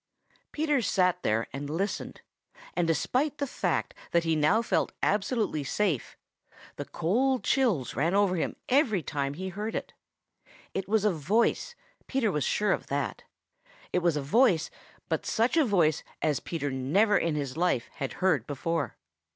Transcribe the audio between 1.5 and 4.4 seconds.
and listened, and despite the fact that he